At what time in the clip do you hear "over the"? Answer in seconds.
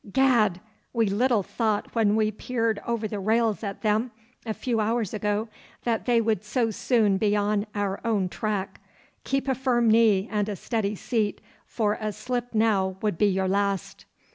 2.87-3.19